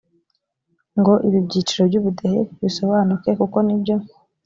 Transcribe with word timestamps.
ngo 0.99 1.13
ibi 1.27 1.39
byiciro 1.47 1.81
by’ubudehe 1.89 2.39
bisobanuke 2.61 3.29
kuko 3.39 3.57
ni 3.65 3.75
byo 3.81 3.95